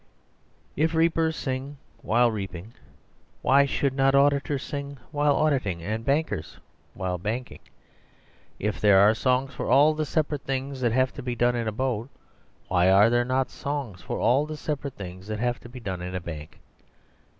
[0.85, 2.73] If reapers sing while reaping,
[3.43, 6.57] why should not auditors sing while auditing and bankers
[6.95, 7.59] while banking?
[8.57, 11.67] If there are songs for all the separate things that have to be done in
[11.67, 12.09] a boat,
[12.67, 16.01] why are there not songs for all the separate things that have to be done
[16.01, 16.57] in a bank?